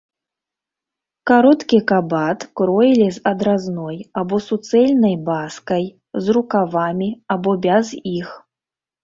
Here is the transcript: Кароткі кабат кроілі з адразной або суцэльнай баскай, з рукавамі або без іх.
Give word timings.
Кароткі 1.31 1.79
кабат 1.91 2.45
кроілі 2.61 3.07
з 3.17 3.23
адразной 3.33 3.97
або 4.23 4.41
суцэльнай 4.47 5.15
баскай, 5.29 5.85
з 6.25 6.37
рукавамі 6.39 7.09
або 7.37 7.51
без 7.69 7.85
іх. 8.17 8.35